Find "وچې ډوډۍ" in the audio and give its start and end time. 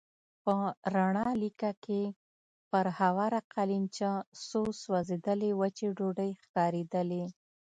5.59-6.31